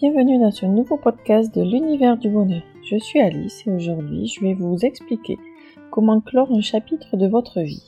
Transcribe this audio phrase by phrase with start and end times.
[0.00, 2.62] Bienvenue dans ce nouveau podcast de l'univers du bonheur.
[2.82, 5.36] Je suis Alice et aujourd'hui je vais vous expliquer
[5.90, 7.84] comment clore un chapitre de votre vie.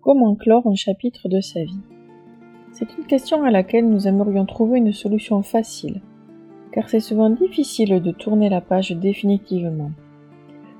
[0.00, 1.82] Comment clore un chapitre de sa vie
[2.72, 6.00] C'est une question à laquelle nous aimerions trouver une solution facile,
[6.72, 9.90] car c'est souvent difficile de tourner la page définitivement,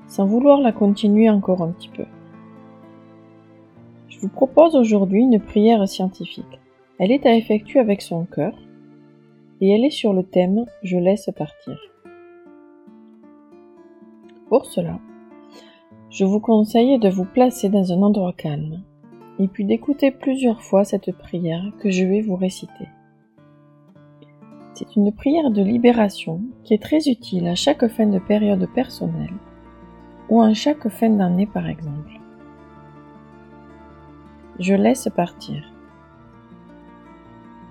[0.07, 2.05] sans vouloir la continuer encore un petit peu.
[4.07, 6.59] Je vous propose aujourd'hui une prière scientifique.
[6.99, 8.53] Elle est à effectuer avec son cœur
[9.61, 11.79] et elle est sur le thème Je laisse partir.
[14.49, 14.99] Pour cela,
[16.09, 18.83] je vous conseille de vous placer dans un endroit calme
[19.39, 22.89] et puis d'écouter plusieurs fois cette prière que je vais vous réciter.
[24.73, 29.33] C'est une prière de libération qui est très utile à chaque fin de période personnelle
[30.29, 32.19] ou à chaque fin d'année par exemple.
[34.59, 35.78] Je laisse partir.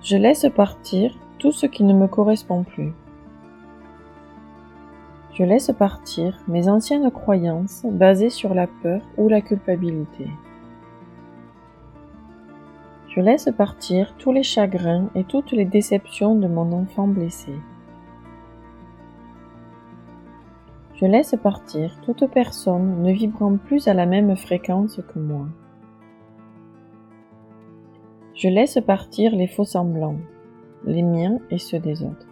[0.09, 2.93] Je laisse partir tout ce qui ne me correspond plus.
[5.35, 10.25] Je laisse partir mes anciennes croyances basées sur la peur ou la culpabilité.
[13.09, 17.53] Je laisse partir tous les chagrins et toutes les déceptions de mon enfant blessé.
[20.95, 25.45] Je laisse partir toute personne ne vibrant plus à la même fréquence que moi.
[28.39, 30.15] Je laisse partir les faux semblants,
[30.85, 32.25] les miens et ceux des autres.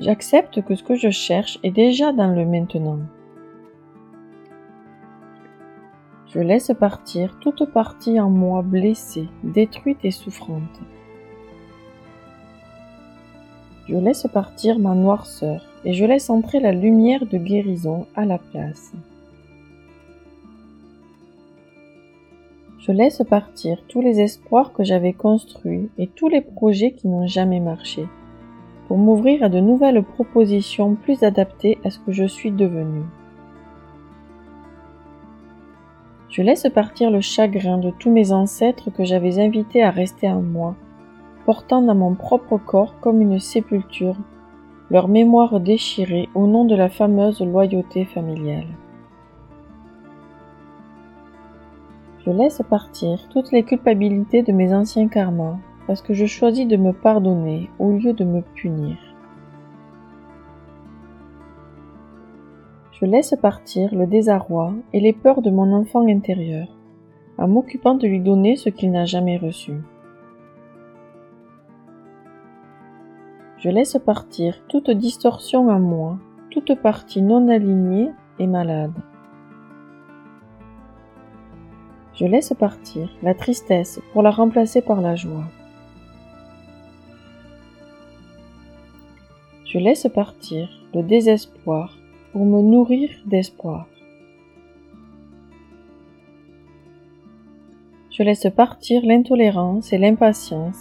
[0.00, 2.98] J'accepte que ce que je cherche est déjà dans le maintenant.
[6.34, 10.80] Je laisse partir toute partie en moi blessée, détruite et souffrante.
[13.88, 18.38] Je laisse partir ma noirceur et je laisse entrer la lumière de guérison à la
[18.38, 18.94] place.
[22.90, 27.24] Je laisse partir tous les espoirs que j'avais construits et tous les projets qui n'ont
[27.24, 28.08] jamais marché,
[28.88, 33.02] pour m'ouvrir à de nouvelles propositions plus adaptées à ce que je suis devenu.
[36.30, 40.42] Je laisse partir le chagrin de tous mes ancêtres que j'avais invités à rester en
[40.42, 40.74] moi,
[41.46, 44.16] portant dans mon propre corps comme une sépulture
[44.90, 48.66] leur mémoire déchirée au nom de la fameuse loyauté familiale.
[52.26, 56.76] Je laisse partir toutes les culpabilités de mes anciens karmas parce que je choisis de
[56.76, 58.96] me pardonner au lieu de me punir.
[62.92, 66.68] Je laisse partir le désarroi et les peurs de mon enfant intérieur
[67.38, 69.72] en m'occupant de lui donner ce qu'il n'a jamais reçu.
[73.56, 76.18] Je laisse partir toute distorsion en moi,
[76.50, 78.92] toute partie non alignée et malade.
[82.20, 85.46] Je laisse partir la tristesse pour la remplacer par la joie.
[89.64, 91.96] Je laisse partir le désespoir
[92.32, 93.86] pour me nourrir d'espoir.
[98.10, 100.76] Je laisse partir l'intolérance et l'impatience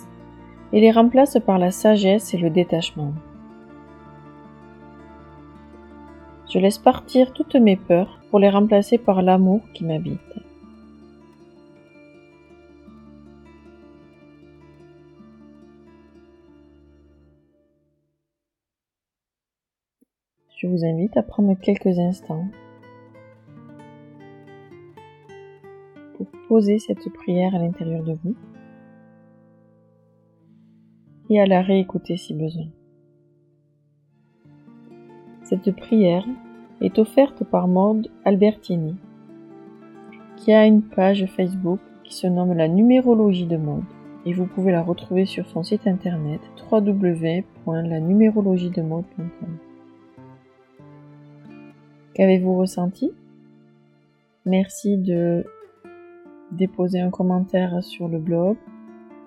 [0.73, 3.13] et les remplace par la sagesse et le détachement.
[6.49, 10.38] Je laisse partir toutes mes peurs pour les remplacer par l'amour qui m'habite.
[20.61, 22.43] Je vous invite à prendre quelques instants
[26.17, 28.35] pour poser cette prière à l'intérieur de vous
[31.29, 32.65] et à la réécouter si besoin.
[35.43, 36.25] Cette prière
[36.81, 38.97] est offerte par Maud Albertini,
[40.35, 43.85] qui a une page Facebook qui se nomme la numérologie de Maud
[44.25, 49.68] et vous pouvez la retrouver sur son site internet www.lanumérologiedemode.com.
[52.19, 53.13] Qu'avez-vous ressenti?
[54.45, 55.45] Merci de
[56.51, 58.57] déposer un commentaire sur le blog,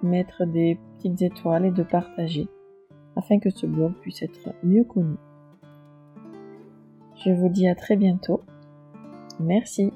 [0.02, 2.48] mettre des petites étoiles et de partager
[3.16, 5.16] afin que ce blog puisse être mieux connu.
[7.24, 8.42] Je vous dis à très bientôt.
[9.40, 9.90] Merci.